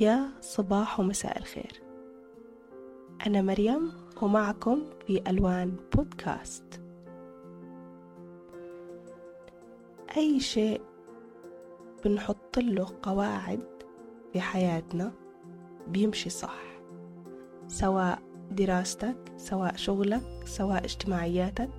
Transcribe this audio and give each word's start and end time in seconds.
يا 0.00 0.28
صباح 0.40 1.00
ومساء 1.00 1.38
الخير. 1.38 1.82
أنا 3.26 3.42
مريم 3.42 3.92
ومعكم 4.22 4.82
في 5.06 5.22
ألوان 5.30 5.76
بودكاست. 5.94 6.80
أي 10.16 10.40
شيء 10.40 10.80
بنحط 12.04 12.58
له 12.58 12.86
قواعد 13.02 13.64
في 14.32 14.40
حياتنا 14.40 15.12
بيمشي 15.88 16.30
صح 16.30 16.60
سواء 17.68 18.22
دراستك 18.50 19.16
سواء 19.36 19.76
شغلك 19.76 20.22
سواء 20.44 20.84
اجتماعياتك 20.84 21.70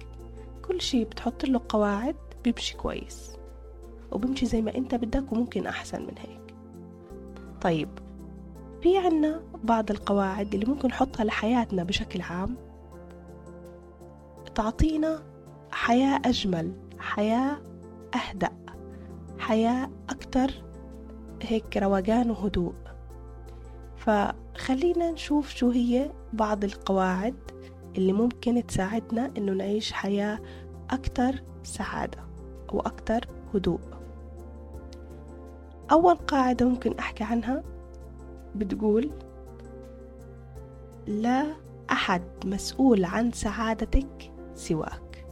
كل 0.62 0.82
شيء 0.82 1.06
بتحط 1.06 1.46
له 1.46 1.62
قواعد 1.70 2.16
بيمشي 2.44 2.78
كويس 2.78 3.32
وبيمشي 4.12 4.46
زي 4.46 4.62
ما 4.62 4.76
أنت 4.76 4.96
بدك 4.96 5.32
وممكن 5.32 5.68
أحسن 5.68 6.02
من 6.02 6.18
هيك. 6.18 6.51
طيب 7.62 7.90
في 8.82 8.98
عنا 8.98 9.42
بعض 9.64 9.92
القواعد 9.92 10.54
اللي 10.54 10.66
ممكن 10.66 10.88
نحطها 10.88 11.24
لحياتنا 11.24 11.84
بشكل 11.84 12.22
عام؟ 12.22 12.58
تعطينا 14.56 15.24
حياة 15.72 16.22
أجمل 16.26 16.72
حياة 17.00 17.58
أهدأ 18.16 18.52
حياة 19.40 19.90
أكتر 20.10 20.52
هيك 21.42 21.78
روقان 21.78 22.32
وهدوء. 22.32 22.74
فخلينا 23.98 25.12
نشوف 25.12 25.50
شو 25.50 25.70
هي 25.70 26.12
بعض 26.34 26.64
القواعد 26.64 27.36
اللي 27.98 28.14
ممكن 28.14 28.68
تساعدنا 28.68 29.32
إنه 29.38 29.52
نعيش 29.52 29.92
حياة 29.92 30.40
أكتر 30.90 31.44
سعادة 31.64 32.18
وأكتر 32.74 33.28
هدوء. 33.54 33.80
أول 35.92 36.16
قاعدة 36.16 36.66
ممكن 36.66 36.98
أحكي 37.00 37.24
عنها 37.24 37.64
بتقول 38.56 39.12
لا 41.08 41.46
أحد 41.92 42.22
مسؤول 42.46 43.06
عن 43.06 43.32
سعادتك 43.32 44.32
سواك. 44.56 45.26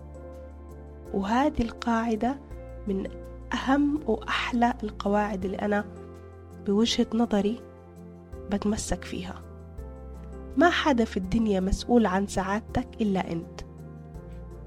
وهذه 1.13 1.61
القاعدة 1.61 2.39
من 2.87 3.07
أهم 3.53 3.99
وأحلى 4.07 4.73
القواعد 4.83 5.45
اللي 5.45 5.57
أنا 5.57 5.85
بوجهة 6.65 7.07
نظري 7.13 7.61
بتمسك 8.51 9.03
فيها. 9.03 9.41
ما 10.57 10.69
حدا 10.69 11.05
في 11.05 11.17
الدنيا 11.17 11.59
مسؤول 11.59 12.05
عن 12.05 12.27
سعادتك 12.27 12.87
إلا 13.01 13.31
أنت. 13.31 13.61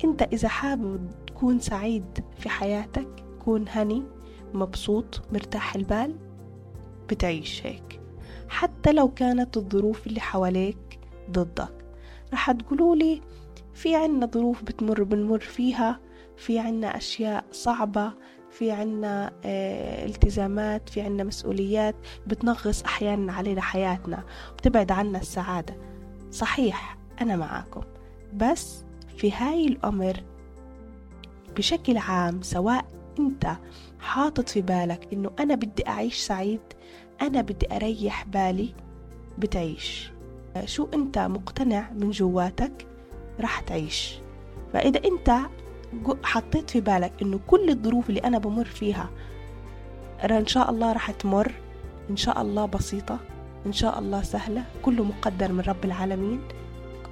أنت 0.04 0.22
إذا 0.22 0.48
حابب 0.48 1.10
تكون 1.26 1.60
سعيد 1.60 2.24
في 2.38 2.48
حياتك 2.48 3.24
كون 3.44 3.64
هني 3.68 4.02
مبسوط 4.54 5.22
مرتاح 5.32 5.74
البال 5.74 6.16
بتعيش 7.08 7.66
هيك. 7.66 8.00
حتى 8.48 8.92
لو 8.92 9.08
كانت 9.08 9.56
الظروف 9.56 10.06
اللي 10.06 10.20
حواليك 10.20 10.98
ضدك. 11.30 11.84
رح 12.32 12.52
تقولوا 12.52 12.96
لي 12.96 13.20
في 13.74 13.96
عنا 13.96 14.26
ظروف 14.26 14.62
بتمر 14.62 15.02
بنمر 15.02 15.38
فيها؟ 15.38 16.00
في 16.36 16.58
عنا 16.58 16.96
أشياء 16.96 17.44
صعبة؟ 17.52 18.12
في 18.50 18.70
عنا 18.70 19.32
آه 19.44 20.06
التزامات؟ 20.06 20.88
في 20.88 21.00
عنا 21.00 21.24
مسؤوليات؟ 21.24 21.94
بتنغص 22.26 22.82
أحيانا 22.82 23.32
علينا 23.32 23.60
حياتنا 23.60 24.24
بتبعد 24.58 24.92
عنا 24.92 25.18
السعادة. 25.18 25.76
صحيح 26.30 26.98
أنا 27.20 27.36
معاكم. 27.36 27.82
بس 28.34 28.84
في 29.16 29.32
هاي 29.32 29.66
الأمر 29.66 30.22
بشكل 31.56 31.96
عام 31.96 32.42
سواء 32.42 32.84
أنت 33.18 33.56
حاطط 34.00 34.48
في 34.48 34.60
بالك 34.60 35.08
إنه 35.12 35.30
أنا 35.40 35.54
بدي 35.54 35.88
أعيش 35.88 36.16
سعيد 36.16 36.60
أنا 37.22 37.40
بدي 37.40 37.76
أريح 37.76 38.24
بالي 38.24 38.74
بتعيش. 39.38 40.12
شو 40.64 40.88
أنت 40.94 41.18
مقتنع 41.18 41.90
من 41.90 42.10
جواتك 42.10 42.86
راح 43.40 43.60
تعيش. 43.60 44.18
فإذا 44.72 45.00
أنت 45.04 45.38
حطيت 46.24 46.70
في 46.70 46.80
بالك 46.80 47.12
إنه 47.22 47.40
كل 47.46 47.70
الظروف 47.70 48.08
اللي 48.08 48.20
أنا 48.20 48.38
بمر 48.38 48.64
فيها 48.64 49.10
إن 50.30 50.46
شاء 50.46 50.70
الله 50.70 50.92
راح 50.92 51.10
تمر 51.10 51.52
إن 52.10 52.16
شاء 52.16 52.42
الله 52.42 52.66
بسيطة 52.66 53.18
إن 53.66 53.72
شاء 53.72 53.98
الله 53.98 54.22
سهلة 54.22 54.64
كله 54.82 55.04
مقدر 55.04 55.52
من 55.52 55.60
رب 55.60 55.84
العالمين. 55.84 56.40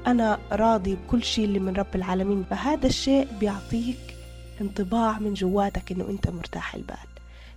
أنا 0.06 0.38
راضي 0.52 0.94
بكل 0.94 1.22
شيء 1.22 1.44
اللي 1.44 1.58
من 1.58 1.72
رب 1.72 1.94
العالمين. 1.94 2.44
فهذا 2.50 2.86
الشيء 2.86 3.28
بيعطيك 3.40 4.16
انطباع 4.60 5.18
من 5.18 5.34
جواتك 5.34 5.92
إنه 5.92 6.08
أنت 6.08 6.30
مرتاح 6.30 6.74
البال. 6.74 6.96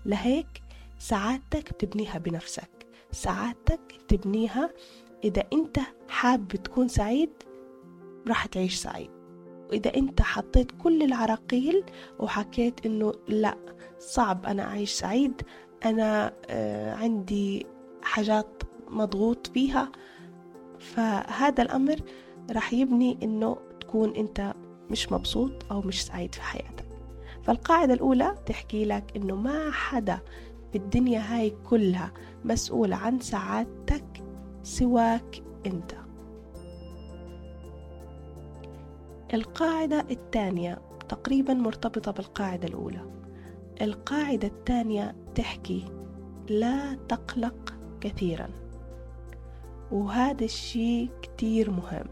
لهيك 0.05 0.61
سعادتك 0.99 1.73
بتبنيها 1.73 2.17
بنفسك. 2.17 2.69
سعادتك 3.11 3.79
بتبنيها 4.03 4.69
إذا 5.23 5.43
أنت 5.53 5.79
حابب 6.09 6.47
تكون 6.47 6.87
سعيد 6.87 7.29
راح 8.27 8.45
تعيش 8.45 8.75
سعيد. 8.75 9.09
وإذا 9.69 9.95
أنت 9.95 10.21
حطيت 10.21 10.71
كل 10.71 11.03
العراقيل 11.03 11.83
وحكيت 12.19 12.85
إنه 12.85 13.13
لا 13.27 13.57
صعب 13.99 14.45
أنا 14.45 14.63
أعيش 14.63 14.91
سعيد. 14.91 15.41
أنا 15.85 16.33
آه 16.49 16.93
عندي 16.93 17.65
حاجات 18.01 18.63
مضغوط 18.87 19.47
فيها. 19.47 19.91
فهذا 20.79 21.63
الأمر 21.63 21.99
راح 22.51 22.73
يبني 22.73 23.17
إنه 23.23 23.57
تكون 23.79 24.15
أنت 24.15 24.53
مش 24.89 25.11
مبسوط 25.11 25.71
أو 25.71 25.81
مش 25.81 26.05
سعيد 26.05 26.35
في 26.35 26.41
حياتك. 26.41 26.72
فالقاعدة 27.43 27.93
الأولى 27.93 28.35
تحكي 28.45 28.85
لك 28.85 29.03
إنه 29.15 29.35
ما 29.35 29.71
حدا 29.71 30.19
في 30.71 30.77
الدنيا 30.77 31.19
هاي 31.19 31.53
كلها 31.69 32.11
مسؤول 32.45 32.93
عن 32.93 33.19
سعادتك 33.19 34.23
سواك 34.63 35.43
أنت. 35.65 35.93
القاعدة 39.33 40.05
الثانية 40.11 40.81
تقريبا 41.09 41.53
مرتبطة 41.53 42.11
بالقاعدة 42.11 42.67
الأولى. 42.67 43.01
القاعدة 43.81 44.47
الثانية 44.47 45.15
تحكي 45.35 45.85
لا 46.49 46.93
تقلق 47.09 47.73
كثيرا. 48.01 48.49
وهذا 49.91 50.45
الشيء 50.45 51.09
كتير 51.21 51.71
مهم. 51.71 52.05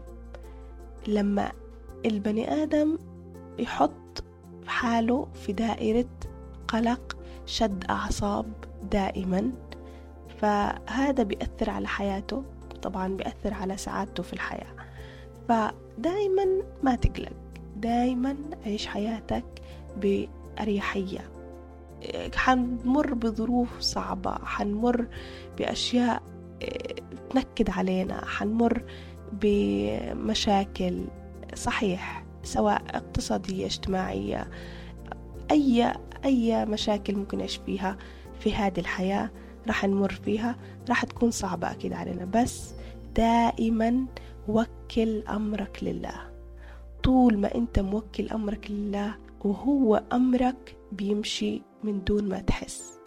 لما 1.08 1.52
البني 2.06 2.62
آدم 2.62 2.98
يحط 3.58 4.01
حاله 4.82 5.26
في 5.34 5.52
دائرة 5.52 6.08
قلق 6.68 7.16
شد 7.46 7.84
أعصاب 7.90 8.46
دائما. 8.90 9.50
فهذا 10.38 11.22
بيأثر 11.22 11.70
على 11.70 11.88
حياته 11.88 12.44
طبعا 12.82 13.08
بيأثر 13.08 13.54
على 13.54 13.76
سعادته 13.76 14.22
في 14.22 14.32
الحياة. 14.32 14.74
فدائما 15.48 16.46
ما 16.82 16.94
تقلق 16.94 17.32
دائما 17.76 18.36
عيش 18.66 18.86
حياتك 18.86 19.44
بأريحية. 19.96 21.30
حنمر 22.36 23.14
بظروف 23.14 23.80
صعبة 23.80 24.34
حنمر 24.44 25.06
بأشياء 25.58 26.22
تنكد 27.30 27.70
علينا 27.70 28.26
حنمر 28.26 28.82
بمشاكل. 29.32 31.04
صحيح 31.54 32.21
سواء 32.42 32.82
اقتصادية 32.90 33.66
اجتماعية 33.66 34.50
أي 35.50 35.92
أي 36.24 36.66
مشاكل 36.66 37.16
ممكن 37.16 37.38
نعيش 37.38 37.60
فيها 37.66 37.96
في 38.40 38.54
هذه 38.54 38.80
الحياة 38.80 39.30
راح 39.66 39.84
نمر 39.84 40.12
فيها 40.12 40.56
راح 40.88 41.04
تكون 41.04 41.30
صعبة 41.30 41.70
أكيد 41.70 41.92
علينا. 41.92 42.24
بس 42.24 42.74
دائما 43.16 44.06
وكل 44.48 45.22
أمرك 45.28 45.78
لله. 45.82 46.32
طول 47.02 47.38
ما 47.38 47.54
أنت 47.54 47.78
موكل 47.78 48.28
أمرك 48.28 48.70
لله 48.70 49.14
وهو 49.44 50.02
أمرك 50.12 50.76
بيمشي 50.92 51.62
من 51.84 52.04
دون 52.04 52.28
ما 52.28 52.38
تحس. 52.40 52.98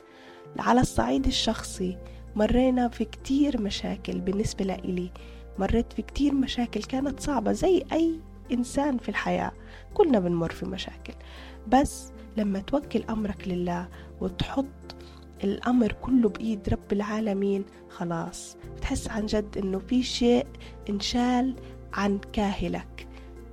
على 0.60 0.82
الصعيد 0.82 1.26
الشخصي 1.26 1.98
مرينا 2.36 2.88
في 2.88 3.06
كتير 3.06 3.62
مشاكل 3.62 4.20
بالنسبة 4.20 4.66
لإلي. 4.66 5.12
مريت 5.60 5.94
في 5.94 6.02
كتير 6.02 6.34
مشاكل 6.34 6.84
كانت 6.84 7.20
صعبة 7.20 7.52
زي 7.52 7.84
أي 7.92 8.20
إنسان 8.52 8.98
في 8.98 9.10
الحياة. 9.10 9.52
كلنا 9.94 10.20
بنمر 10.20 10.52
في 10.52 10.66
مشاكل. 10.66 11.14
بس 11.68 12.12
لما 12.38 12.60
توكل 12.60 13.04
أمرك 13.10 13.48
لله 13.48 13.88
وتحط 14.22 14.96
الأمر 15.44 15.92
كله 15.92 16.30
بإيد 16.30 16.70
رب 16.70 16.92
العالمين 16.94 17.66
خلاص 17.90 18.58
بتحس 18.78 19.08
عن 19.10 19.26
جد 19.26 19.58
إنه 19.58 19.80
في 19.80 20.04
شيء 20.04 20.48
انشال 20.90 21.56
عن 21.94 22.20
كاهلك. 22.34 23.08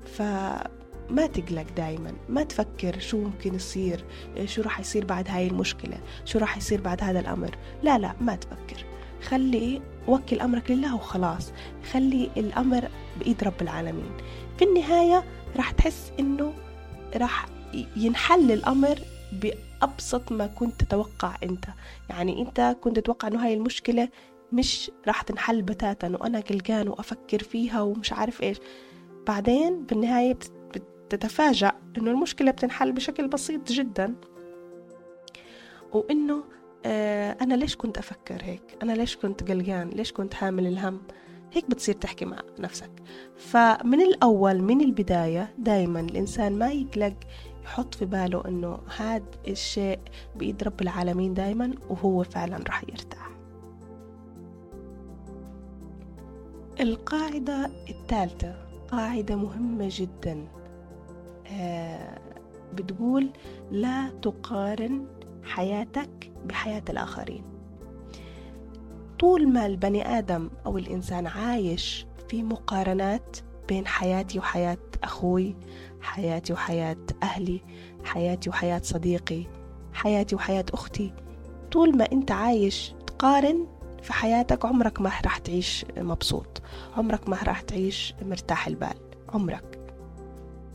فما 0.07 1.27
تقلق 1.33 1.67
دايما. 1.77 2.13
ما 2.29 2.43
تفكر 2.43 2.99
شو 2.99 3.19
ممكن 3.19 3.55
يصير 3.55 4.05
شو 4.45 4.63
راح 4.63 4.81
يصير 4.81 5.05
بعد 5.05 5.29
هاي 5.29 5.47
المشكلة 5.47 5.99
شو 6.25 6.39
راح 6.39 6.57
يصير 6.57 6.81
بعد 6.81 7.03
هذا 7.03 7.21
الأمر. 7.21 7.57
لا 7.83 7.99
لا 7.99 8.15
ما 8.21 8.35
تفكر. 8.37 8.85
خلي 9.23 9.83
وكل 10.09 10.41
أمرك 10.41 10.71
لله 10.71 10.95
وخلاص. 10.95 11.53
خلي 11.93 12.31
الأمر 12.37 12.89
بإيد 13.19 13.45
رب 13.45 13.63
العالمين. 13.63 14.11
في 14.59 14.65
النهاية 14.65 15.25
راح 15.57 15.71
تحس 15.71 16.13
إنه 16.21 16.55
راح 17.17 17.47
ينحل 17.97 18.53
الأمر 18.53 18.99
بأبسط 19.33 20.33
ما 20.33 20.47
كنت 20.47 20.83
تتوقع 20.85 21.37
أنت. 21.43 21.65
يعني 22.11 22.43
أنت 22.43 22.77
كنت 22.81 22.97
تتوقع 22.97 23.29
أنه 23.29 23.45
هاي 23.45 23.55
المشكلة 23.55 24.09
مش 24.53 24.91
راح 25.07 25.23
تنحل 25.23 25.63
بتاتا 25.63 26.09
وأنا 26.09 26.41
قلقان 26.41 26.89
وأفكر 26.89 27.43
فيها 27.43 27.81
ومش 27.81 28.13
عارف 28.13 28.43
إيش. 28.43 28.57
بعدين 29.27 29.85
بالنهاية 29.85 30.39
بتتفاجأ 31.09 31.73
إنه 31.99 32.11
المشكلة 32.11 32.51
بتنحل 32.51 32.93
بشكل 32.93 33.29
بسيط 33.29 33.73
جدا. 33.73 34.15
وإنه 35.93 36.45
أنا 36.87 37.55
ليش 37.55 37.77
كنت 37.77 37.99
أفكر 37.99 38.43
هيك؟ 38.43 38.63
أنا 38.83 38.93
ليش 38.93 39.17
كنت 39.17 39.51
قلقان؟ 39.51 39.89
ليش 39.89 40.13
كنت 40.13 40.35
حامل 40.35 40.67
الهم؟ 40.67 41.01
هيك 41.53 41.71
بتصير 41.71 41.95
تحكي 41.95 42.25
مع 42.25 42.39
نفسك. 42.59 42.91
فمن 43.37 44.03
الأول 44.03 44.63
من 44.63 44.81
البداية 44.81 45.55
دايما 45.59 46.01
الإنسان 46.01 46.59
ما 46.59 46.71
يقلق 46.73 47.15
يحط 47.65 47.95
في 47.95 48.05
باله 48.05 48.43
أنه 48.49 48.79
هذا 48.97 49.25
الشيء 49.49 49.99
بإيد 50.37 50.63
رب 50.63 50.81
العالمين 50.83 51.35
دايما 51.35 51.75
وهو 51.91 52.23
فعلا 52.23 52.57
رح 52.69 52.83
يرتاح. 52.89 53.29
القاعدة 56.81 57.71
الثالثة 57.89 58.55
قاعدة 58.91 59.37
مهمة 59.37 59.89
جدا. 59.91 60.49
آه 61.47 62.19
بتقول 62.75 63.31
لا 63.71 64.11
تقارن 64.23 65.07
حياتك 65.45 66.33
بحياة 66.45 66.83
الآخرين. 66.89 67.45
طول 69.19 69.49
ما 69.49 69.67
البني 69.67 70.19
آدم 70.19 70.51
أو 70.67 70.79
الإنسان 70.79 71.27
عايش 71.27 72.07
في 72.29 72.43
مقارنات 72.43 73.37
بين 73.69 73.87
حياتي 73.87 74.39
وحياة 74.39 74.79
أخوي 75.03 75.57
حياتي 76.01 76.53
وحياة 76.53 76.97
أهلي 77.23 77.61
حياتي 78.05 78.51
وحياة 78.51 78.81
صديقي 78.85 79.47
حياتي 79.93 80.35
وحياة 80.35 80.65
أختي 80.75 81.13
طول 81.73 81.97
ما 81.97 82.13
أنت 82.13 82.31
عايش 82.31 82.95
تقارن 83.07 83.67
في 84.03 84.13
حياتك 84.13 84.65
عمرك 84.65 85.01
ما 85.01 85.11
راح 85.25 85.39
تعيش 85.39 85.87
مبسوط 85.97 86.63
عمرك 86.97 87.29
ما 87.29 87.39
راح 87.43 87.61
تعيش 87.61 88.15
مرتاح 88.23 88.67
البال 88.67 88.95
عمرك. 89.29 89.79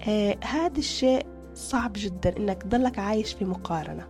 آه 0.08 0.38
هذا 0.44 0.78
الشيء 0.78 1.26
صعب 1.54 1.94
جدا 1.96 2.38
إنك 2.38 2.64
تضلك 2.64 3.00
عايش 3.00 3.34
في 3.34 3.46
مقارنة. 3.46 4.08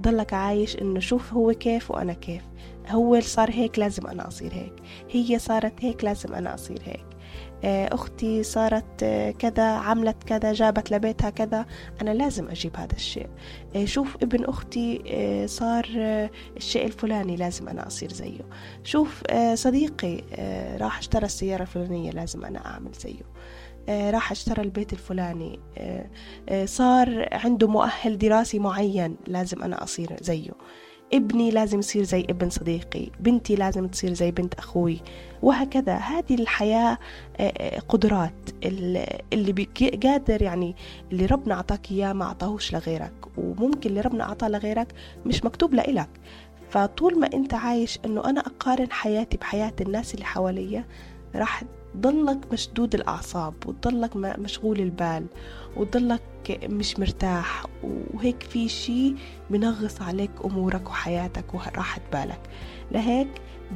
ضلك 0.00 0.34
عايش 0.34 0.76
إنه 0.76 1.00
شوف 1.00 1.32
هو 1.32 1.52
كيف 1.52 1.90
وأنا 1.90 2.12
كيف. 2.12 2.42
هو 2.88 3.20
صار 3.20 3.50
هيك 3.50 3.78
لازم 3.78 4.06
أنا 4.06 4.28
أصير 4.28 4.52
هيك. 4.52 4.72
هي 5.10 5.38
صارت 5.38 5.84
هيك 5.84 6.04
لازم 6.04 6.34
أنا 6.34 6.54
أصير 6.54 6.78
هيك. 6.84 7.04
آه، 7.64 7.94
أختي 7.94 8.42
صارت 8.42 9.02
آه، 9.02 9.30
كذا 9.30 9.64
عملت 9.64 10.24
كذا 10.24 10.52
جابت 10.52 10.90
لبيتها 10.92 11.30
كذا. 11.30 11.66
أنا 12.02 12.10
لازم 12.10 12.48
أجيب 12.48 12.76
هذا 12.76 12.92
الشيء. 12.92 13.28
آه، 13.76 13.84
شوف 13.84 14.16
ابن 14.22 14.44
أختي 14.44 15.02
صار 15.46 15.86
الشيء 16.56 16.86
الفلاني 16.86 17.36
لازم 17.36 17.68
أنا 17.68 17.86
أصير 17.86 18.12
زيه. 18.12 18.40
شوف 18.82 19.22
صديقي 19.54 20.20
راح 20.80 20.98
اشترى 20.98 21.24
السيارة 21.24 21.62
الفلانية 21.62 22.10
لازم 22.10 22.44
أنا 22.44 22.66
أعمل 22.66 22.92
زيه. 22.92 23.33
راح 23.88 24.30
اشترى 24.30 24.62
البيت 24.62 24.92
الفلاني. 24.92 25.60
صار 26.64 27.28
عنده 27.32 27.68
مؤهل 27.68 28.18
دراسي 28.18 28.58
معين 28.58 29.16
لازم 29.26 29.62
أنا 29.62 29.82
أصير 29.82 30.16
زيه. 30.20 30.50
ابني 31.12 31.50
لازم 31.50 31.78
يصير 31.78 32.02
زي 32.02 32.20
ابن 32.20 32.50
صديقي 32.50 33.10
بنتي 33.20 33.54
لازم 33.56 33.88
تصير 33.88 34.12
زي 34.12 34.30
بنت 34.30 34.54
أخوي 34.54 35.00
وهكذا. 35.42 35.96
هذه 35.96 36.34
الحياة 36.34 36.98
آه، 37.36 37.52
آه، 37.58 37.80
قدرات 37.80 38.50
اللي 38.64 39.68
قادر 40.04 40.42
يعني 40.42 40.76
اللي 41.12 41.26
ربنا 41.26 41.54
أعطاك 41.54 41.92
إياه 41.92 42.12
ما 42.12 42.24
أعطاهوش 42.24 42.72
لغيرك 42.72 43.12
وممكن 43.38 43.90
اللي 43.90 44.00
ربنا 44.00 44.24
أعطاه 44.24 44.48
لغيرك 44.48 44.94
مش 45.26 45.44
مكتوب 45.44 45.74
لإلك. 45.74 46.08
فطول 46.70 47.20
ما 47.20 47.30
أنت 47.34 47.54
عايش 47.54 47.98
أنه 48.04 48.24
أنا 48.24 48.40
أقارن 48.40 48.92
حياتي 48.92 49.36
بحياة 49.36 49.72
الناس 49.80 50.14
اللي 50.14 50.24
حواليا 50.24 50.84
راح 51.34 51.62
ضلك 51.96 52.52
مشدود 52.52 52.94
الأعصاب 52.94 53.54
وتضلك 53.66 54.16
مشغول 54.16 54.80
البال 54.80 55.26
وتضلك 55.76 56.22
مش 56.62 56.98
مرتاح 56.98 57.66
وهيك 58.14 58.42
في 58.42 58.68
شي 58.68 59.14
منغص 59.50 60.02
عليك 60.02 60.30
أمورك 60.44 60.88
وحياتك 60.88 61.54
وراحة 61.54 62.00
بالك. 62.12 62.40
لهيك 62.92 63.28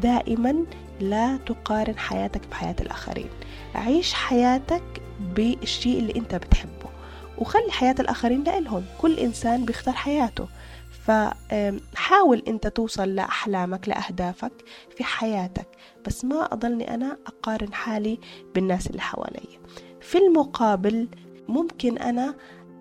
دائما 0.02 0.54
لا 1.00 1.36
تقارن 1.36 1.98
حياتك 1.98 2.40
بحياة 2.50 2.76
الآخرين. 2.80 3.28
عيش 3.74 4.12
حياتك 4.12 4.82
بالشيء 5.20 5.98
اللي 5.98 6.12
أنت 6.16 6.34
بتحبه 6.34 6.88
وخلي 7.38 7.70
حياة 7.70 7.94
الآخرين 8.00 8.44
لإلهم. 8.44 8.84
كل 9.00 9.18
إنسان 9.18 9.64
بيختار 9.64 9.94
حياته. 9.94 10.48
فحاول 11.08 12.42
أنت 12.48 12.66
توصل 12.66 13.14
لأحلامك 13.14 13.88
لأهدافك 13.88 14.52
في 14.96 15.04
حياتك 15.04 15.68
بس 16.06 16.24
ما 16.24 16.52
أضلني 16.52 16.94
أنا 16.94 17.16
أقارن 17.26 17.74
حالي 17.74 18.20
بالناس 18.54 18.86
اللي 18.86 19.00
حوالي 19.00 19.58
في 20.00 20.18
المقابل 20.18 21.08
ممكن 21.48 21.98
أنا 21.98 22.34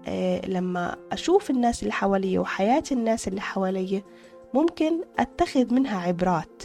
آه، 0.07 0.45
لما 0.45 0.95
أشوف 1.11 1.49
الناس 1.49 1.81
اللي 1.81 1.93
حوالي 1.93 2.39
وحياة 2.39 2.83
الناس 2.91 3.27
اللي 3.27 3.41
حوالي 3.41 4.03
ممكن 4.53 5.03
أتخذ 5.19 5.73
منها 5.73 5.99
عبرات 5.99 6.63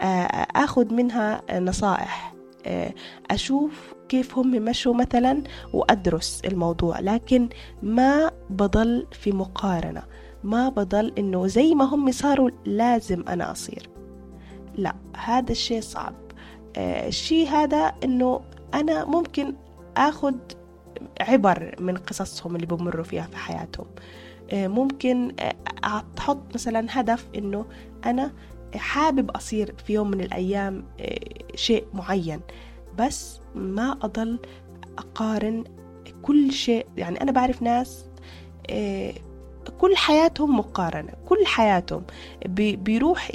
آه، 0.00 0.46
أخذ 0.56 0.94
منها 0.94 1.60
نصائح 1.60 2.34
آه، 2.66 2.94
أشوف 3.30 3.94
كيف 4.08 4.38
هم 4.38 4.50
مشوا 4.50 4.94
مثلا 4.94 5.42
وأدرس 5.72 6.42
الموضوع 6.44 7.00
لكن 7.00 7.48
ما 7.82 8.30
بضل 8.50 9.06
في 9.12 9.32
مقارنة. 9.32 10.02
ما 10.44 10.68
بضل 10.68 11.12
إنه 11.18 11.46
زي 11.46 11.74
ما 11.74 11.84
هم 11.84 12.12
صاروا 12.12 12.50
لازم 12.64 13.24
أنا 13.28 13.52
أصير. 13.52 13.90
لا 14.76 14.94
هذا 15.16 15.52
الشيء 15.52 15.80
صعب. 15.80 16.14
الشيء 16.76 17.48
هذا 17.48 17.92
إنه 18.04 18.40
أنا 18.74 19.04
ممكن 19.04 19.54
أخذ 19.96 20.34
عبر 21.20 21.74
من 21.80 21.96
قصصهم 21.96 22.56
اللي 22.56 22.66
بمروا 22.66 23.04
فيها 23.04 23.22
في 23.22 23.36
حياتهم. 23.36 23.86
آه، 24.50 24.66
ممكن 24.66 25.32
آه، 25.84 26.04
تحط 26.16 26.54
مثلا 26.54 26.86
هدف 26.90 27.28
إنه 27.34 27.64
أنا 28.04 28.32
حابب 28.74 29.30
أصير 29.30 29.74
في 29.86 29.92
يوم 29.92 30.10
من 30.10 30.20
الأيام 30.20 30.84
آه، 31.00 31.18
شيء 31.54 31.86
معين. 31.94 32.40
بس 32.98 33.40
ما 33.54 33.98
أضل 34.02 34.38
أقارن 34.98 35.64
كل 36.22 36.52
شيء. 36.52 36.86
يعني 36.96 37.20
أنا 37.20 37.32
بعرف 37.32 37.62
ناس 37.62 38.04
كل 39.78 39.96
حياتهم 39.96 40.58
مقارنة 40.58 41.12
كل 41.28 41.46
حياتهم 41.46 42.02
بيروح 42.56 43.30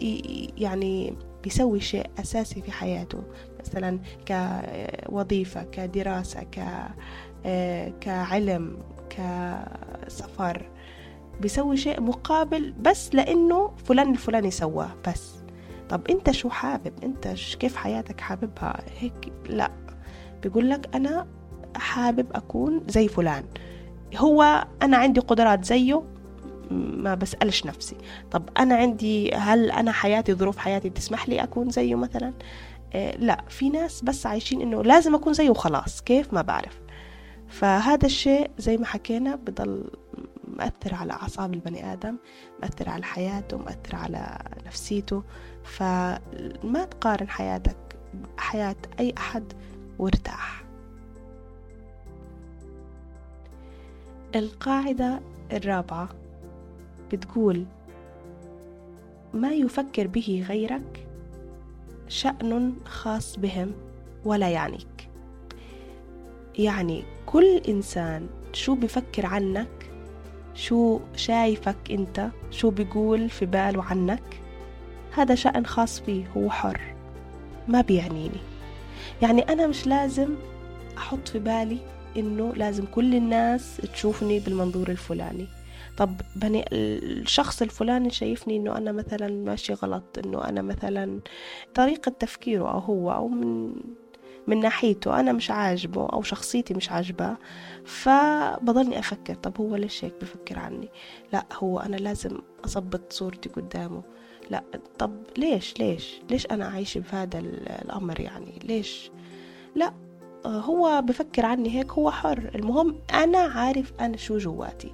يعني 0.57 1.15
بيسوي 1.43 1.79
شيء 1.79 2.09
أساسي 2.19 2.61
في 2.61 2.71
حياته 2.71 3.23
مثلا 3.59 3.99
كوظيفة 4.27 5.63
كدراسة 5.63 6.43
ك 6.43 6.59
كعلم 8.01 8.77
كسفر 9.09 10.69
بيسوي 11.41 11.77
شيء 11.77 12.01
مقابل 12.01 12.71
بس 12.71 13.15
لأنه 13.15 13.71
فلان 13.85 14.11
الفلاني 14.11 14.51
سواه 14.51 14.89
بس. 15.07 15.33
طب 15.89 16.07
أنت 16.09 16.31
شو 16.31 16.49
حابب؟ 16.49 16.93
أنت 17.03 17.27
كيف 17.59 17.75
حياتك 17.75 18.21
حاببها؟ 18.21 18.83
هيك 18.99 19.31
لا. 19.49 19.71
بيقول 20.43 20.69
لك 20.69 20.95
أنا 20.95 21.27
حابب 21.75 22.27
أكون 22.35 22.81
زي 22.87 23.07
فلان. 23.07 23.43
هو 24.17 24.67
أنا 24.81 24.97
عندي 24.97 25.19
قدرات 25.19 25.65
زيه 25.65 26.03
ما 26.73 27.15
بسألش 27.15 27.65
نفسي. 27.65 27.95
طب 28.31 28.49
أنا 28.57 28.75
عندي 28.75 29.33
هل 29.33 29.71
أنا 29.71 29.91
حياتي 29.91 30.33
ظروف 30.33 30.57
حياتي 30.57 30.89
تسمح 30.89 31.29
لي 31.29 31.43
أكون 31.43 31.69
زيه 31.69 31.95
مثلا؟ 31.95 32.33
آه 32.93 33.17
لا. 33.17 33.43
في 33.49 33.69
ناس 33.69 34.01
بس 34.01 34.25
عايشين 34.25 34.61
إنه 34.61 34.83
لازم 34.83 35.15
أكون 35.15 35.33
زيه 35.33 35.49
وخلاص. 35.49 36.01
كيف؟ 36.01 36.33
ما 36.33 36.41
بعرف. 36.41 36.79
فهذا 37.47 38.05
الشيء 38.05 38.51
زي 38.57 38.77
ما 38.77 38.85
حكينا 38.85 39.35
بضل 39.35 39.83
مأثر 40.47 40.95
على 40.95 41.13
أعصاب 41.13 41.53
البني 41.53 41.93
آدم 41.93 42.15
مأثر 42.61 42.89
على 42.89 43.03
حياته 43.03 43.57
مأثر 43.57 43.95
على 43.95 44.37
نفسيته. 44.65 45.23
فما 45.63 46.87
تقارن 46.91 47.29
حياتك 47.29 47.77
حياة 48.37 48.75
أي 48.99 49.13
أحد 49.17 49.43
وارتاح. 49.99 50.63
القاعدة 54.35 55.21
الرابعة. 55.51 56.09
بتقول 57.13 57.65
ما 59.33 59.51
يفكر 59.51 60.07
به 60.07 60.45
غيرك؟ 60.49 61.07
شأن 62.07 62.73
خاص 62.85 63.39
بهم 63.39 63.71
ولا 64.25 64.49
يعنيك. 64.49 65.09
يعني 66.59 67.03
كل 67.25 67.61
إنسان 67.67 68.27
شو 68.53 68.75
بفكر 68.75 69.25
عنك؟ 69.25 69.91
شو 70.55 70.99
شايفك 71.15 71.91
أنت؟ 71.91 72.29
شو 72.51 72.69
بيقول 72.69 73.29
في 73.29 73.45
باله 73.45 73.83
عنك؟ 73.83 74.23
هذا 75.15 75.35
شأن 75.35 75.65
خاص 75.65 75.99
فيه 75.99 76.27
هو 76.37 76.49
حر 76.49 76.81
ما 77.67 77.81
بيعنيني. 77.81 78.39
يعني 79.21 79.41
أنا 79.41 79.67
مش 79.67 79.87
لازم 79.87 80.29
أحط 80.97 81.27
في 81.27 81.39
بالي 81.39 81.77
إنه 82.17 82.53
لازم 82.55 82.85
كل 82.85 83.15
الناس 83.15 83.77
تشوفني 83.93 84.39
بالمنظور 84.39 84.89
الفلاني. 84.89 85.47
طب 85.97 86.21
بني 86.35 86.65
الشخص 86.71 87.61
الفلاني 87.61 88.09
شايفني 88.09 88.57
إنه 88.57 88.77
أنا 88.77 88.91
مثلا 88.91 89.27
ماشي 89.27 89.73
غلط 89.73 90.19
إنه 90.25 90.49
أنا 90.49 90.61
مثلا 90.61 91.19
طريقة 91.75 92.09
تفكيره 92.09 92.71
أو 92.71 92.79
هو 92.79 93.11
أو 93.11 93.27
من 93.27 93.73
من 94.47 94.59
ناحيته 94.59 95.19
أنا 95.19 95.31
مش 95.31 95.51
عاجبه 95.51 96.05
أو 96.05 96.21
شخصيتي 96.21 96.73
مش 96.73 96.91
عاجباه 96.91 97.37
فبضلني 97.85 98.99
أفكر 98.99 99.33
طب 99.35 99.57
هو 99.57 99.75
ليش 99.75 100.05
هيك 100.05 100.13
بفكر 100.21 100.59
عني؟ 100.59 100.89
لا 101.33 101.45
هو 101.53 101.79
أنا 101.79 101.95
لازم 101.95 102.37
أظبط 102.65 103.13
صورتي 103.13 103.49
قدامه. 103.49 104.03
لا 104.49 104.63
طب 104.99 105.11
ليش 105.37 105.79
ليش 105.79 106.21
ليش 106.29 106.45
أنا 106.45 106.65
عايشة 106.65 106.99
بهذا 106.99 107.39
الأمر 107.85 108.19
يعني؟ 108.19 108.59
ليش؟ 108.63 109.11
لا 109.75 109.93
هو 110.45 111.01
بفكر 111.01 111.45
عني 111.45 111.69
هيك 111.79 111.91
هو 111.91 112.11
حر. 112.11 112.51
المهم 112.55 112.99
أنا 113.13 113.37
عارف 113.39 113.93
أنا 113.99 114.17
شو 114.17 114.37
جواتي. 114.37 114.93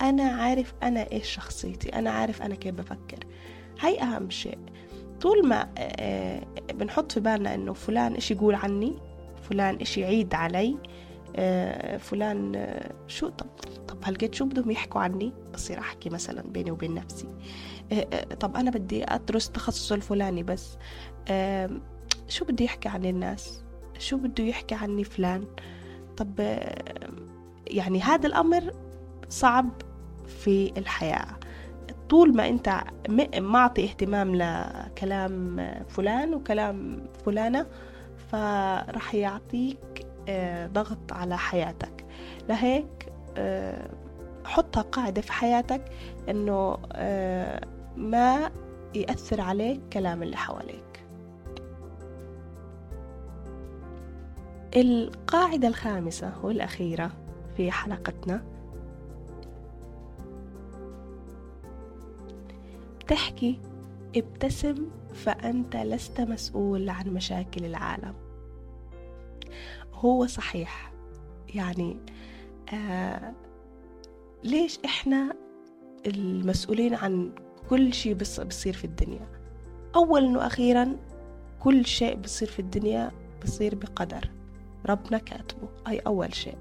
أنا 0.00 0.22
عارف 0.22 0.74
أنا 0.82 1.12
إيش 1.12 1.28
شخصيتي 1.28 1.88
أنا 1.88 2.10
عارف 2.10 2.42
أنا 2.42 2.54
كيف 2.54 2.74
بفكر. 2.74 3.18
هاي 3.80 4.02
أهم 4.02 4.30
شيء. 4.30 4.58
طول 5.20 5.48
ما 5.48 5.68
آه، 5.78 6.42
بنحط 6.74 7.12
في 7.12 7.20
بالنا 7.20 7.54
إنه 7.54 7.72
فلان 7.72 8.14
إيش 8.14 8.30
يقول 8.30 8.54
عني 8.54 8.94
فلان 9.42 9.76
إيش 9.76 9.98
يعيد 9.98 10.34
علي 10.34 10.76
آه، 11.36 11.96
فلان 11.96 12.52
آه، 12.56 12.92
شو 13.06 13.28
طب 13.28 13.46
طب 13.88 13.98
هلقيت 14.04 14.34
شو 14.34 14.44
بدهم 14.44 14.70
يحكوا 14.70 15.00
عني؟ 15.00 15.32
بصير 15.54 15.78
أحكي 15.78 16.10
مثلا 16.10 16.42
بيني 16.42 16.70
وبين 16.70 16.94
نفسي. 16.94 17.28
طب 18.40 18.56
أنا 18.56 18.70
بدي 18.70 19.04
أدرس 19.04 19.50
تخصص 19.50 19.92
الفلاني 19.92 20.42
بس. 20.42 20.78
شو 22.28 22.44
بدي 22.44 22.64
يحكي 22.64 22.88
عن 22.88 23.04
الناس؟ 23.04 23.62
شو 23.98 24.16
بده 24.16 24.44
يحكي 24.44 24.74
عني 24.74 25.04
فلان؟ 25.04 25.44
طب 26.16 26.40
يعني 27.66 28.00
هذا 28.00 28.26
الأمر 28.26 28.74
صعب 29.34 29.70
في 30.26 30.72
الحياة. 30.78 31.26
طول 32.08 32.36
ما 32.36 32.48
انت 32.48 32.80
معطي 33.36 33.84
اهتمام 33.84 34.34
لكلام 34.34 35.56
فلان 35.88 36.34
وكلام 36.34 37.06
فلانة 37.24 37.66
فرح 38.32 39.14
يعطيك 39.14 40.06
آه، 40.28 40.66
ضغط 40.66 41.12
على 41.12 41.38
حياتك. 41.38 42.06
لهيك 42.48 43.12
آه، 43.36 43.90
حطها 44.44 44.82
قاعدة 44.82 45.20
في 45.22 45.32
حياتك 45.32 45.84
إنه 46.28 46.78
آه، 46.92 47.60
ما 47.96 48.50
يأثر 48.94 49.40
عليك 49.40 49.80
كلام 49.92 50.22
اللي 50.22 50.36
حواليك. 50.36 51.04
القاعدة 54.76 55.68
الخامسة 55.68 56.32
والأخيرة 56.42 57.10
في 57.56 57.70
حلقتنا 57.70 58.53
تحكي 63.08 63.60
ابتسم 64.16 64.86
فأنت 65.14 65.76
لست 65.76 66.20
مسؤول 66.20 66.88
عن 66.88 67.06
مشاكل 67.08 67.64
العالم. 67.64 68.14
هو 69.92 70.26
صحيح. 70.26 70.92
يعني 71.54 71.96
آه 72.74 73.32
ليش 74.44 74.78
إحنا 74.84 75.36
المسؤولين 76.06 76.94
عن 76.94 77.32
كل 77.70 77.92
شيء 77.94 78.14
بصير 78.14 78.72
في 78.72 78.84
الدنيا؟ 78.84 79.28
أولا 79.96 80.38
وأخيرا 80.38 80.96
كل 81.60 81.86
شيء 81.86 82.16
بصير 82.16 82.48
في 82.48 82.58
الدنيا 82.58 83.10
بصير 83.42 83.74
بقدر. 83.74 84.30
ربنا 84.86 85.18
كاتبه. 85.18 85.68
أي 85.88 85.98
أول 85.98 86.34
شيء. 86.34 86.56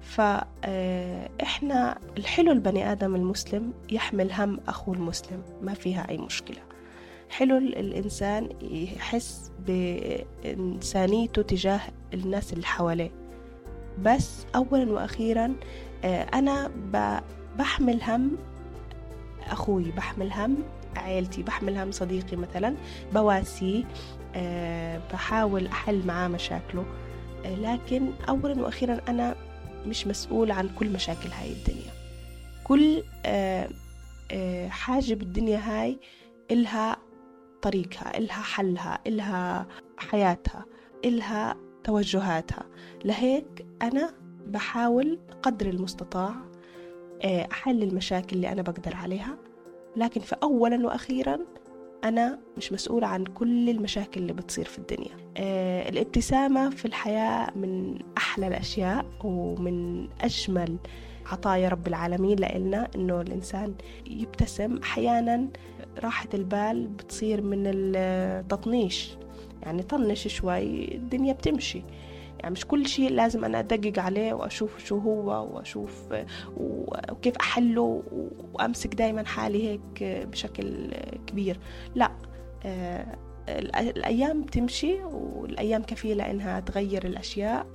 فإحنا 0.00 1.98
الحلو 2.18 2.52
البني 2.52 2.92
آدم 2.92 3.14
المسلم 3.14 3.72
يحمل 3.90 4.32
هم 4.32 4.60
أخوه 4.68 4.94
المسلم 4.94 5.42
ما 5.62 5.74
فيها 5.74 6.08
أي 6.10 6.18
مشكلة. 6.18 6.58
حلو 7.30 7.56
الإنسان 7.56 8.48
يحس 8.62 9.50
بإنسانيته 9.66 11.42
تجاه 11.42 11.80
الناس 12.14 12.52
اللي 12.52 12.66
حواليه. 12.66 13.10
بس 14.02 14.46
أولا 14.54 14.92
وأخيرا 14.92 15.54
آه، 16.04 16.22
أنا 16.22 16.70
بحمل 17.58 18.02
هم 18.02 18.36
أخوي 19.46 19.90
بحمل 19.90 20.32
هم 20.32 20.56
عيلتي 20.96 21.42
بحمل 21.42 21.78
هم 21.78 21.92
صديقي 21.92 22.36
مثلا 22.36 22.74
بواسيه 23.14 23.84
آه، 24.34 25.00
بحاول 25.12 25.66
أحل 25.66 26.06
معاه 26.06 26.28
مشاكله. 26.28 26.84
آه، 27.44 27.54
لكن 27.54 28.10
أولا 28.28 28.62
وأخيرا 28.62 29.00
أنا 29.08 29.34
مش 29.86 30.06
مسؤول 30.06 30.50
عن 30.50 30.68
كل 30.78 30.90
مشاكل 30.90 31.28
هاي 31.28 31.52
الدنيا. 31.52 31.92
كل 32.64 33.02
آه، 33.26 33.68
آه، 34.30 34.68
حاجة 34.68 35.14
بالدنيا 35.14 35.58
هاي 35.58 35.98
إلها 36.50 36.96
طريقها 37.62 38.18
إلها 38.18 38.42
حلها 38.42 38.98
إلها 39.06 39.66
حياتها 39.98 40.64
إلها 41.04 41.56
توجهاتها. 41.84 42.66
لهيك 43.04 43.66
أنا 43.82 44.14
بحاول 44.46 45.18
قدر 45.42 45.68
المستطاع 45.68 46.34
آه، 47.22 47.48
أحل 47.52 47.82
المشاكل 47.82 48.36
اللي 48.36 48.52
أنا 48.52 48.62
بقدر 48.62 48.96
عليها. 48.96 49.36
لكن 49.96 50.20
فأولا 50.20 50.86
وأخيرا 50.86 51.38
أنا 52.04 52.38
مش 52.56 52.72
مسؤولة 52.72 53.06
عن 53.06 53.24
كل 53.24 53.70
المشاكل 53.70 54.20
اللي 54.20 54.32
بتصير 54.32 54.64
في 54.64 54.78
الدنيا. 54.78 55.10
آه 55.36 55.88
الابتسامة 55.88 56.70
في 56.70 56.84
الحياة 56.84 57.50
من 57.56 57.98
أحلى 58.16 58.46
الأشياء 58.48 59.06
ومن 59.24 60.08
أجمل 60.20 60.76
عطايا 61.26 61.68
رب 61.68 61.86
العالمين 61.86 62.38
لإلنا 62.38 62.88
إنه 62.94 63.20
الإنسان 63.20 63.74
يبتسم. 64.10 64.76
أحيانا 64.82 65.48
راحة 66.02 66.28
البال 66.34 66.86
بتصير 66.86 67.42
من 67.42 67.62
التطنيش 67.66 69.10
يعني 69.62 69.82
طنش 69.82 70.28
شوي 70.28 70.94
الدنيا 70.94 71.32
بتمشي. 71.32 71.82
يعني 72.40 72.52
مش 72.52 72.66
كل 72.66 72.86
شيء 72.86 73.10
لازم 73.10 73.44
أنا 73.44 73.58
أدقق 73.58 73.98
عليه 74.02 74.32
وأشوف 74.32 74.84
شو 74.84 74.98
هو 74.98 75.54
وأشوف 75.54 76.04
وكيف 76.56 77.36
أحله 77.36 78.02
وأمسك 78.52 78.94
دايما 78.94 79.24
حالي 79.24 79.68
هيك 79.68 80.26
بشكل 80.26 80.90
كبير. 81.26 81.58
لا 81.94 82.10
الأيام 83.48 84.42
تمشي 84.42 85.04
والأيام 85.04 85.82
كفيلة 85.82 86.30
إنها 86.30 86.60
تغير 86.60 87.06
الأشياء. 87.06 87.66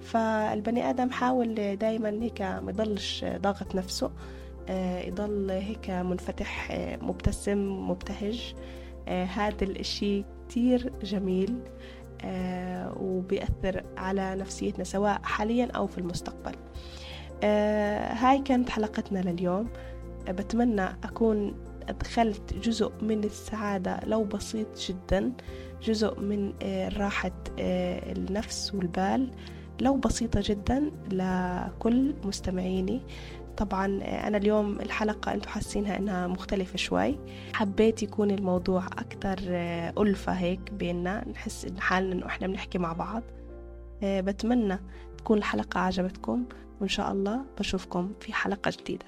فالبني 0.00 0.90
آدم 0.90 1.10
حاول 1.10 1.76
دايما 1.76 2.08
هيك 2.22 2.42
ما 2.42 2.70
يضلش 2.70 3.24
ضاغط 3.24 3.74
نفسه 3.74 4.10
يضل 5.06 5.50
هيك 5.50 5.90
منفتح 5.90 6.72
مبتسم 7.02 7.88
مبتهج. 7.90 8.54
هذا 9.08 9.64
الإشي 9.64 10.24
كتير 10.48 10.92
جميل. 11.02 11.58
وبيأثر 13.00 13.84
على 13.96 14.34
نفسيتنا 14.34 14.84
سواء 14.84 15.20
حاليا 15.22 15.70
أو 15.70 15.86
في 15.86 15.98
المستقبل. 15.98 16.52
آه، 17.44 18.12
هاي 18.12 18.38
كانت 18.38 18.70
حلقتنا 18.70 19.18
لليوم. 19.18 19.68
آه، 20.28 20.32
بتمنى 20.32 20.84
أكون 21.04 21.54
أدخلت 21.88 22.54
جزء 22.54 22.92
من 23.02 23.24
السعادة 23.24 24.00
لو 24.06 24.24
بسيط 24.24 24.68
جدا 24.78 25.32
جزء 25.82 26.20
من 26.20 26.52
راحة 26.96 27.32
النفس 27.58 28.74
والبال 28.74 29.30
لو 29.80 29.96
بسيطة 29.96 30.40
جدا 30.44 30.90
لكل 31.12 32.14
مستمعيني. 32.24 33.00
طبعا 33.60 33.86
أنا 34.02 34.36
اليوم 34.36 34.80
الحلقة 34.80 35.32
أنتم 35.32 35.48
حاسينها 35.48 35.96
إنها 35.98 36.26
مختلفة 36.26 36.76
شوي. 36.76 37.18
حبيت 37.54 38.02
يكون 38.02 38.30
الموضوع 38.30 38.86
أكتر 38.86 39.38
آه، 39.48 39.94
ألفة 39.98 40.32
هيك 40.32 40.72
بيننا 40.72 41.28
نحس 41.28 41.64
إن 41.64 41.80
حالنا 41.80 42.12
إنه 42.12 42.26
إحنا 42.26 42.46
بنحكي 42.46 42.78
مع 42.78 42.92
بعض. 42.92 43.22
آه، 44.02 44.20
بتمنى 44.20 44.78
تكون 45.18 45.38
الحلقة 45.38 45.80
عجبتكم 45.80 46.44
وإن 46.80 46.88
شاء 46.88 47.12
الله 47.12 47.44
بشوفكم 47.58 48.12
في 48.20 48.32
حلقة 48.32 48.72
جديدة. 48.80 49.06